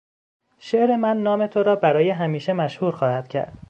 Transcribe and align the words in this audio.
شعر 0.59 0.95
من 0.95 1.17
نام 1.17 1.47
تو 1.47 1.63
را 1.63 1.75
برای 1.75 2.09
همیشه 2.09 2.53
مشهور 2.53 2.95
خواهد 2.95 3.27
کرد. 3.27 3.53